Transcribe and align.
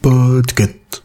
Podcast. 0.00 1.02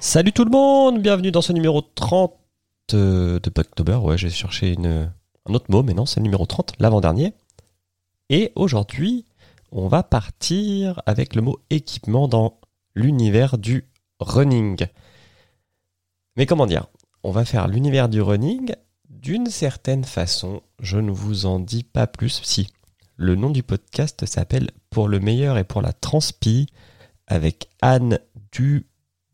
Salut 0.00 0.32
tout 0.32 0.44
le 0.44 0.50
monde, 0.50 1.00
bienvenue 1.00 1.30
dans 1.30 1.40
ce 1.40 1.52
numéro 1.52 1.80
30 1.80 2.41
de 2.94 3.40
October. 3.56 3.96
Ouais, 3.96 4.18
j'ai 4.18 4.30
cherché 4.30 4.76
un 4.78 5.54
autre 5.54 5.66
mot, 5.70 5.82
mais 5.82 5.94
non, 5.94 6.06
c'est 6.06 6.20
le 6.20 6.24
numéro 6.24 6.46
30, 6.46 6.74
l'avant-dernier. 6.78 7.34
Et 8.28 8.52
aujourd'hui, 8.54 9.26
on 9.70 9.88
va 9.88 10.02
partir 10.02 11.02
avec 11.06 11.34
le 11.34 11.42
mot 11.42 11.58
équipement 11.70 12.28
dans 12.28 12.60
l'univers 12.94 13.58
du 13.58 13.88
running. 14.20 14.86
Mais 16.36 16.46
comment 16.46 16.66
dire? 16.66 16.86
On 17.24 17.30
va 17.30 17.44
faire 17.44 17.68
l'univers 17.68 18.08
du 18.08 18.20
running 18.20 18.74
d'une 19.08 19.46
certaine 19.46 20.04
façon. 20.04 20.62
Je 20.80 20.98
ne 20.98 21.10
vous 21.10 21.46
en 21.46 21.60
dis 21.60 21.84
pas 21.84 22.06
plus. 22.06 22.40
Si, 22.42 22.68
le 23.16 23.36
nom 23.36 23.50
du 23.50 23.62
podcast 23.62 24.26
s'appelle 24.26 24.70
Pour 24.90 25.08
le 25.08 25.20
meilleur 25.20 25.58
et 25.58 25.64
pour 25.64 25.82
la 25.82 25.92
transpi 25.92 26.66
avec 27.26 27.68
Anne 27.80 28.18
du 28.50 28.86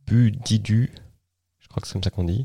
Budidu, 0.06 0.92
je 1.58 1.68
crois 1.68 1.80
que 1.80 1.86
c'est 1.86 1.94
comme 1.94 2.02
ça 2.02 2.10
qu'on 2.10 2.24
dit, 2.24 2.44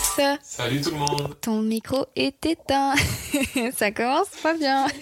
tous 0.00 0.22
Salut 0.42 0.80
tout 0.80 0.90
le 0.90 0.96
monde 0.96 1.34
Ton 1.40 1.62
micro 1.62 2.06
est 2.16 2.44
éteint. 2.46 2.94
ça 3.76 3.90
commence 3.92 4.28
pas 4.42 4.54
bien. 4.54 4.86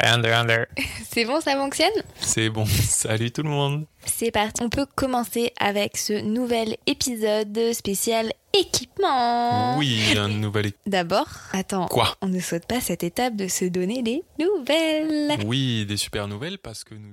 Under, 0.00 0.38
under. 0.38 0.66
C'est 1.10 1.24
bon, 1.24 1.40
ça 1.40 1.56
fonctionne? 1.56 1.92
C'est 2.20 2.48
bon, 2.50 2.64
salut 2.66 3.30
tout 3.30 3.42
le 3.42 3.50
monde 3.50 3.86
C'est 4.06 4.30
parti. 4.30 4.62
On 4.62 4.68
peut 4.68 4.86
commencer 4.94 5.52
avec 5.58 5.96
ce 5.96 6.12
nouvel 6.22 6.76
épisode 6.86 7.72
spécial 7.72 8.32
équipement. 8.52 9.76
Oui, 9.78 10.14
un 10.16 10.28
nouvel... 10.28 10.66
é- 10.68 10.74
D'abord, 10.86 11.28
attends. 11.52 11.86
Quoi? 11.86 12.16
On 12.22 12.28
ne 12.28 12.40
saute 12.40 12.66
pas 12.66 12.80
cette 12.80 13.02
étape 13.02 13.36
de 13.36 13.48
se 13.48 13.64
donner 13.64 14.02
des 14.02 14.22
nouvelles. 14.38 15.38
Oui, 15.46 15.84
des 15.86 15.96
super 15.96 16.28
nouvelles 16.28 16.58
parce 16.58 16.84
que 16.84 16.94
nous... 16.94 17.12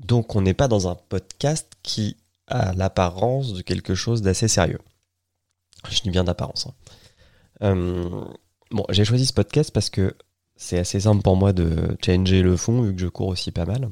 Donc 0.00 0.34
on 0.34 0.40
n'est 0.40 0.54
pas 0.54 0.68
dans 0.68 0.88
un 0.88 0.96
podcast 0.96 1.70
qui 1.82 2.16
a 2.52 2.72
l'apparence 2.74 3.54
de 3.54 3.62
quelque 3.62 3.94
chose 3.94 4.22
d'assez 4.22 4.48
sérieux. 4.48 4.80
Je 5.90 6.00
dis 6.02 6.10
bien 6.10 6.24
d'apparence. 6.24 6.66
hein. 6.66 6.74
Euh, 7.62 8.24
bon, 8.70 8.84
j'ai 8.90 9.04
choisi 9.04 9.26
ce 9.26 9.32
podcast 9.32 9.70
parce 9.72 9.90
que 9.90 10.14
c'est 10.56 10.78
assez 10.78 11.00
simple 11.00 11.22
pour 11.22 11.36
moi 11.36 11.52
de 11.52 11.96
changer 12.04 12.42
le 12.42 12.56
fond 12.56 12.82
vu 12.82 12.94
que 12.94 13.00
je 13.00 13.08
cours 13.08 13.28
aussi 13.28 13.50
pas 13.50 13.64
mal. 13.64 13.88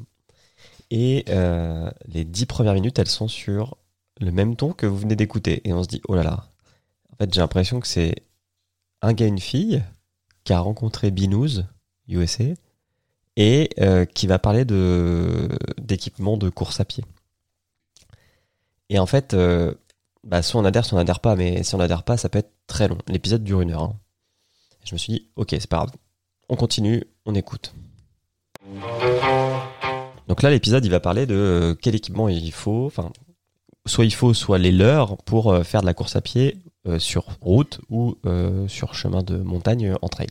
Et 0.91 1.25
euh, 1.29 1.91
les 2.07 2.25
dix 2.25 2.47
premières 2.47 2.75
minutes, 2.75 2.99
elles 2.99 3.09
sont 3.09 3.29
sur 3.29 3.77
le 4.21 4.31
même 4.33 4.57
ton 4.57 4.73
que 4.73 4.87
vous 4.87 4.99
venez 4.99 5.17
d'écouter. 5.17 5.61
Et 5.65 5.73
on 5.73 5.83
se 5.83 5.89
dit, 5.89 6.03
oh 6.09 6.15
là 6.15 6.23
là. 6.23 6.49
En 7.13 7.17
fait, 7.17 7.33
j'ai 7.33 7.41
l'impression 7.41 7.81
que 7.81 7.87
c'est 7.87 8.15
un 9.03 9.13
gars 9.13 9.27
une 9.27 9.39
fille 9.39 9.83
qui 10.45 10.53
a 10.53 10.61
rencontré 10.61 11.11
Binous, 11.11 11.63
USA, 12.09 12.45
et 13.37 13.71
euh, 13.81 14.05
qui 14.05 14.27
va 14.27 14.39
parler 14.39 14.65
d'équipement 14.65 16.37
de 16.37 16.51
course 16.51 16.81
à 16.81 16.84
pied. 16.84 17.05
Et 18.91 18.99
en 18.99 19.06
fait, 19.06 19.34
euh, 19.34 19.73
bah, 20.25 20.43
soit 20.43 20.61
on 20.61 20.65
adhère, 20.65 20.84
soit 20.84 20.99
on 20.99 21.01
adhère 21.01 21.21
pas, 21.21 21.37
mais 21.37 21.62
si 21.62 21.75
on 21.77 21.81
adhère 21.81 22.03
pas, 22.03 22.17
ça 22.17 22.28
peut 22.28 22.41
être 22.41 22.53
très 22.67 22.89
long. 22.89 22.99
L'épisode 23.06 23.45
dure 23.45 23.61
une 23.61 23.71
heure. 23.71 23.83
hein. 23.83 23.97
Je 24.84 24.95
me 24.95 24.99
suis 24.99 25.12
dit, 25.12 25.28
ok, 25.37 25.51
c'est 25.53 25.69
pas 25.69 25.77
grave. 25.78 25.93
On 26.49 26.56
continue, 26.56 27.05
on 27.25 27.34
écoute. 27.37 27.73
Donc 30.27 30.43
là, 30.43 30.51
l'épisode, 30.51 30.84
il 30.84 30.91
va 30.91 30.99
parler 30.99 31.25
de 31.25 31.34
euh, 31.34 31.75
quel 31.81 31.95
équipement 31.95 32.28
il 32.28 32.51
faut. 32.51 32.87
Enfin, 32.87 33.12
soit 33.87 34.05
il 34.05 34.12
faut, 34.12 34.34
soit 34.34 34.59
les 34.59 34.73
leurs 34.73 35.17
pour 35.19 35.53
euh, 35.53 35.62
faire 35.62 35.83
de 35.83 35.87
la 35.87 35.95
course 35.95 36.17
à 36.17 36.21
pied 36.21 36.59
sur 36.99 37.27
route 37.43 37.78
ou 37.91 38.17
sur 38.67 38.95
chemin 38.95 39.22
de 39.22 39.37
montagne 39.37 39.95
en 40.01 40.09
trail. 40.09 40.28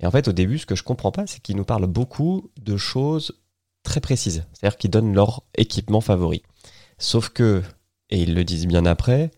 Et 0.00 0.06
en 0.06 0.10
fait, 0.10 0.26
au 0.26 0.32
début, 0.32 0.58
ce 0.58 0.66
que 0.66 0.74
je 0.74 0.82
comprends 0.82 1.12
pas, 1.12 1.28
c'est 1.28 1.40
qu'ils 1.40 1.54
nous 1.54 1.64
parlent 1.64 1.86
beaucoup 1.86 2.50
de 2.60 2.76
choses 2.76 3.32
très 3.84 4.00
précises. 4.00 4.44
C'est-à-dire 4.52 4.76
qu'ils 4.76 4.90
donnent 4.90 5.14
leur 5.14 5.44
équipement 5.56 6.00
favori. 6.00 6.42
Sauf 6.98 7.28
que, 7.30 7.62
et 8.10 8.22
ils 8.22 8.34
le 8.34 8.44
disent 8.44 8.66
bien 8.66 8.86
après, 8.86 9.30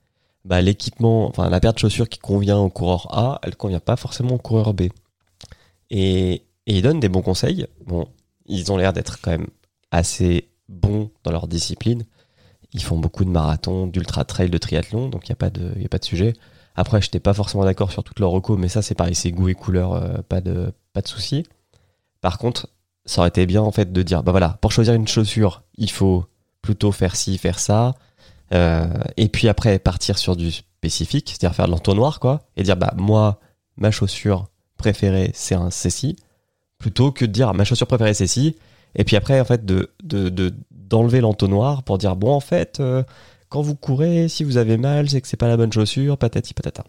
bah, 0.44 0.60
l'équipement, 0.62 1.28
enfin 1.28 1.50
la 1.50 1.60
paire 1.60 1.74
de 1.74 1.78
chaussures 1.78 2.08
qui 2.08 2.18
convient 2.18 2.58
au 2.58 2.70
coureur 2.70 3.08
A, 3.16 3.40
elle 3.42 3.56
convient 3.56 3.80
pas 3.80 3.96
forcément 3.96 4.34
au 4.36 4.38
coureur 4.38 4.74
B. 4.74 4.82
Et, 5.90 6.32
et 6.32 6.42
ils 6.76 6.82
donnent 6.82 7.00
des 7.00 7.08
bons 7.08 7.22
conseils. 7.22 7.66
Bon, 7.86 8.08
ils 8.46 8.70
ont 8.72 8.76
l'air 8.76 8.92
d'être 8.92 9.20
quand 9.20 9.30
même 9.30 9.48
assez 9.90 10.48
bons 10.68 11.10
dans 11.24 11.30
leur 11.32 11.48
discipline. 11.48 12.04
Ils 12.72 12.82
font 12.82 12.98
beaucoup 12.98 13.24
de 13.24 13.30
marathons, 13.30 13.86
d'ultra 13.86 14.24
trail, 14.24 14.50
de 14.50 14.58
triathlon, 14.58 15.08
donc 15.08 15.26
il 15.28 15.32
n'y 15.32 15.34
a, 15.34 15.36
pas 15.36 15.50
de- 15.50 15.72
a 15.84 15.88
pas 15.88 15.98
de 15.98 16.04
sujet. 16.04 16.34
Après, 16.76 17.00
je 17.00 17.06
n'étais 17.08 17.20
pas 17.20 17.34
forcément 17.34 17.64
d'accord 17.64 17.90
sur 17.90 18.04
toutes 18.04 18.20
leurs 18.20 18.30
recos, 18.30 18.58
mais 18.58 18.68
ça, 18.68 18.82
c'est 18.82 18.94
pareil, 18.94 19.14
c'est 19.14 19.32
goût 19.32 19.48
et 19.48 19.54
couleur, 19.54 19.94
euh, 19.94 20.18
pas 20.28 20.40
de, 20.40 20.72
pas 20.92 21.00
de 21.00 21.08
souci. 21.08 21.44
Par 22.20 22.38
contre, 22.38 22.68
ça 23.04 23.22
aurait 23.22 23.28
été 23.30 23.46
bien 23.46 23.62
en 23.62 23.72
fait 23.72 23.92
de 23.92 24.02
dire, 24.02 24.22
bah 24.22 24.32
voilà, 24.32 24.58
pour 24.60 24.70
choisir 24.70 24.94
une 24.94 25.08
chaussure, 25.08 25.62
il 25.76 25.90
faut 25.90 26.26
plutôt 26.68 26.92
faire 26.92 27.16
ci, 27.16 27.38
faire 27.38 27.58
ça, 27.58 27.94
euh, 28.52 28.86
et 29.16 29.28
puis 29.28 29.48
après 29.48 29.78
partir 29.78 30.18
sur 30.18 30.36
du 30.36 30.52
spécifique, 30.52 31.30
c'est-à-dire 31.30 31.54
faire 31.56 31.64
de 31.64 31.70
l'entonnoir, 31.70 32.20
quoi, 32.20 32.42
et 32.58 32.62
dire, 32.62 32.76
bah 32.76 32.92
moi, 32.98 33.40
ma 33.78 33.90
chaussure 33.90 34.48
préférée, 34.76 35.30
c'est 35.32 35.54
un 35.54 35.70
ceci, 35.70 36.16
plutôt 36.76 37.10
que 37.10 37.24
de 37.24 37.32
dire, 37.32 37.54
ma 37.54 37.64
chaussure 37.64 37.86
préférée, 37.86 38.12
c'est 38.12 38.26
ci, 38.26 38.54
et 38.96 39.04
puis 39.04 39.16
après, 39.16 39.40
en 39.40 39.46
fait, 39.46 39.64
de, 39.64 39.94
de, 40.02 40.28
de- 40.28 40.54
d'enlever 40.70 41.22
l'entonnoir 41.22 41.84
pour 41.84 41.96
dire, 41.96 42.16
bon, 42.16 42.34
en 42.34 42.40
fait, 42.40 42.80
euh, 42.80 43.02
quand 43.48 43.62
vous 43.62 43.74
courez, 43.74 44.28
si 44.28 44.44
vous 44.44 44.58
avez 44.58 44.76
mal, 44.76 45.08
c'est 45.08 45.22
que 45.22 45.26
c'est 45.26 45.38
pas 45.38 45.48
la 45.48 45.56
bonne 45.56 45.72
chaussure, 45.72 46.18
patati 46.18 46.52
patata. 46.52 46.84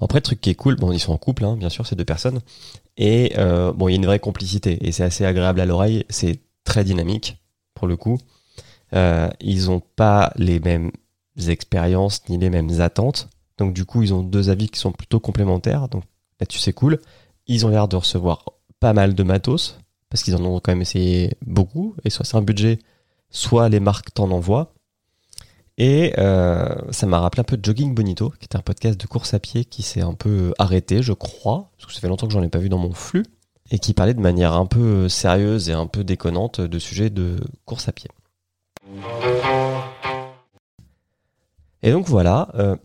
Bon, 0.00 0.04
après, 0.06 0.18
le 0.18 0.22
truc 0.24 0.40
qui 0.40 0.50
est 0.50 0.56
cool, 0.56 0.74
bon, 0.74 0.90
ils 0.90 0.98
sont 0.98 1.12
en 1.12 1.16
couple, 1.16 1.44
hein, 1.44 1.56
bien 1.56 1.68
sûr, 1.68 1.86
ces 1.86 1.94
deux 1.94 2.04
personnes. 2.04 2.40
Et 2.96 3.34
euh, 3.38 3.72
bon, 3.72 3.86
il 3.86 3.92
y 3.92 3.94
a 3.94 3.98
une 3.98 4.06
vraie 4.06 4.18
complicité 4.18 4.84
et 4.84 4.90
c'est 4.90 5.04
assez 5.04 5.24
agréable 5.24 5.60
à 5.60 5.66
l'oreille. 5.66 6.04
C'est 6.08 6.40
très 6.70 6.84
dynamique 6.84 7.36
pour 7.74 7.88
le 7.88 7.96
coup. 7.96 8.16
Euh, 8.94 9.28
ils 9.40 9.72
ont 9.72 9.82
pas 9.96 10.32
les 10.36 10.60
mêmes 10.60 10.92
expériences 11.48 12.28
ni 12.28 12.38
les 12.38 12.48
mêmes 12.48 12.80
attentes. 12.80 13.28
Donc 13.58 13.74
du 13.74 13.84
coup, 13.84 14.04
ils 14.04 14.14
ont 14.14 14.22
deux 14.22 14.50
avis 14.50 14.68
qui 14.68 14.78
sont 14.78 14.92
plutôt 14.92 15.18
complémentaires. 15.18 15.88
Donc 15.88 16.04
là-dessus, 16.38 16.60
c'est 16.60 16.72
cool. 16.72 17.00
Ils 17.48 17.66
ont 17.66 17.70
l'air 17.70 17.88
de 17.88 17.96
recevoir 17.96 18.44
pas 18.78 18.92
mal 18.92 19.14
de 19.14 19.22
matos 19.24 19.80
parce 20.10 20.22
qu'ils 20.22 20.36
en 20.36 20.44
ont 20.44 20.60
quand 20.60 20.70
même 20.70 20.82
essayé 20.82 21.36
beaucoup. 21.44 21.96
Et 22.04 22.10
soit 22.10 22.24
c'est 22.24 22.36
un 22.36 22.42
budget, 22.42 22.78
soit 23.30 23.68
les 23.68 23.80
marques 23.80 24.14
t'en 24.14 24.30
envoient. 24.30 24.72
Et 25.76 26.12
euh, 26.18 26.76
ça 26.92 27.06
m'a 27.06 27.18
rappelé 27.18 27.40
un 27.40 27.44
peu 27.44 27.58
Jogging 27.60 27.94
Bonito, 27.96 28.30
qui 28.38 28.44
était 28.44 28.56
un 28.56 28.62
podcast 28.62 29.00
de 29.00 29.06
course 29.08 29.34
à 29.34 29.40
pied 29.40 29.64
qui 29.64 29.82
s'est 29.82 30.02
un 30.02 30.14
peu 30.14 30.54
arrêté, 30.58 31.02
je 31.02 31.14
crois, 31.14 31.70
parce 31.76 31.86
que 31.86 31.94
ça 31.94 32.00
fait 32.00 32.08
longtemps 32.08 32.28
que 32.28 32.32
j'en 32.32 32.42
ai 32.42 32.48
pas 32.48 32.58
vu 32.58 32.68
dans 32.68 32.78
mon 32.78 32.92
flux, 32.92 33.24
et 33.70 33.78
qui 33.78 33.94
parlait 33.94 34.14
de 34.14 34.20
manière 34.20 34.54
un 34.54 34.66
peu 34.66 35.08
sérieuse 35.08 35.68
et 35.68 35.72
un 35.72 35.86
peu 35.86 36.04
déconnante 36.04 36.60
de 36.60 36.78
sujets 36.78 37.10
de 37.10 37.36
course 37.64 37.88
à 37.88 37.92
pied. 37.92 38.10
Et 41.82 41.92
donc 41.92 42.06
voilà, 42.06 42.48
euh, 42.54 42.76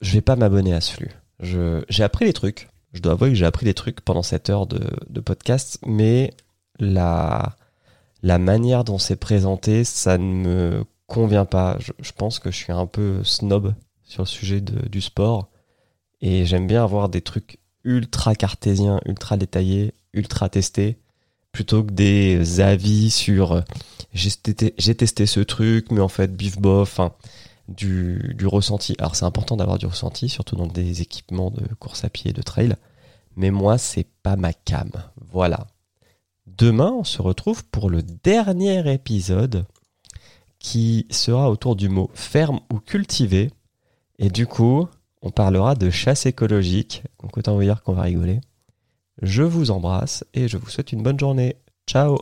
je 0.00 0.12
vais 0.12 0.20
pas 0.20 0.36
m'abonner 0.36 0.74
à 0.74 0.80
ce 0.80 0.92
flux. 0.92 1.10
J'ai 1.40 2.04
appris 2.04 2.26
des 2.26 2.32
trucs, 2.32 2.68
je 2.92 3.00
dois 3.00 3.12
avouer 3.12 3.30
que 3.30 3.34
j'ai 3.34 3.46
appris 3.46 3.64
des 3.64 3.74
trucs 3.74 4.02
pendant 4.02 4.22
cette 4.22 4.50
heure 4.50 4.66
de, 4.66 5.20
podcast, 5.20 5.78
mais 5.86 6.32
la, 6.78 7.56
la 8.22 8.38
manière 8.38 8.84
dont 8.84 8.98
c'est 8.98 9.16
présenté, 9.16 9.84
ça 9.84 10.18
ne 10.18 10.24
me 10.24 10.84
convient 11.06 11.46
pas. 11.46 11.78
Je, 11.78 12.12
pense 12.12 12.38
que 12.38 12.50
je 12.50 12.56
suis 12.56 12.72
un 12.72 12.86
peu 12.86 13.24
snob 13.24 13.74
sur 14.04 14.22
le 14.22 14.28
sujet 14.28 14.60
du 14.60 15.00
sport. 15.00 15.48
Et 16.20 16.44
j'aime 16.44 16.66
bien 16.66 16.84
avoir 16.84 17.08
des 17.08 17.22
trucs 17.22 17.58
ultra 17.84 18.34
cartésiens, 18.34 19.00
ultra 19.06 19.38
détaillés, 19.38 19.94
ultra 20.14 20.48
testés. 20.48 20.98
plutôt 21.52 21.82
que 21.82 21.92
des 21.92 22.60
avis 22.60 23.10
sur 23.10 23.52
euh, 23.52 23.60
j'ai 24.12 24.94
testé, 24.94 25.26
ce 25.26 25.40
truc, 25.40 25.90
mais 25.90 26.00
en 26.00 26.08
fait, 26.08 26.34
bif 26.36 26.58
bof, 26.58 27.00
du, 27.68 28.34
du 28.36 28.46
ressenti. 28.46 28.96
Alors, 28.98 29.14
c'est 29.16 29.24
important 29.24 29.56
d'avoir 29.56 29.78
du 29.78 29.86
ressenti, 29.86 30.28
surtout 30.28 30.56
dans 30.56 30.66
des 30.66 31.02
équipements 31.02 31.50
de 31.50 31.62
course 31.74 32.04
à 32.04 32.10
pied 32.10 32.30
et 32.30 32.34
de 32.34 32.42
trail. 32.42 32.74
Mais 33.36 33.50
moi, 33.50 33.78
c'est 33.78 34.06
pas 34.22 34.36
ma 34.36 34.52
cam. 34.52 34.90
Voilà. 35.30 35.66
Demain, 36.46 36.92
on 36.92 37.04
se 37.04 37.22
retrouve 37.22 37.64
pour 37.66 37.88
le 37.88 38.02
dernier 38.02 38.92
épisode 38.92 39.64
qui 40.58 41.06
sera 41.10 41.50
autour 41.50 41.76
du 41.76 41.88
mot 41.88 42.10
ferme 42.14 42.60
ou 42.72 42.80
cultivé. 42.80 43.50
Et 44.18 44.28
du 44.28 44.46
coup, 44.46 44.88
on 45.22 45.30
parlera 45.30 45.74
de 45.74 45.88
chasse 45.90 46.26
écologique. 46.26 47.02
Donc 47.22 47.36
autant 47.36 47.54
vous 47.54 47.62
dire 47.62 47.82
qu'on 47.82 47.94
va 47.94 48.02
rigoler. 48.02 48.40
Je 49.22 49.42
vous 49.42 49.70
embrasse 49.70 50.24
et 50.34 50.48
je 50.48 50.56
vous 50.56 50.68
souhaite 50.68 50.92
une 50.92 51.02
bonne 51.02 51.18
journée. 51.18 51.56
Ciao 51.86 52.18